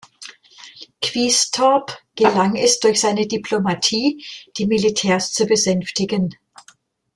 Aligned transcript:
Quistorp 0.99 1.95
gelang 2.15 2.55
es 2.55 2.79
durch 2.79 2.99
seine 3.01 3.27
Diplomatie, 3.27 4.25
die 4.57 4.65
Militärs 4.65 5.31
zu 5.31 5.45
besänftigen. 5.45 6.33